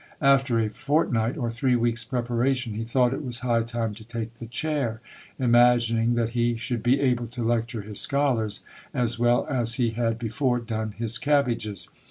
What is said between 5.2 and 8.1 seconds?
imagining that he should be able to lecture his